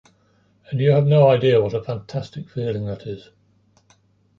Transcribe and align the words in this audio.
And 0.71 0.79
you 0.79 0.89
have 0.93 1.05
no 1.05 1.29
idea 1.29 1.61
what 1.61 1.75
a 1.75 1.83
fantastic 1.83 2.49
feeling 2.49 2.87
that 2.87 3.05
is! 3.05 3.29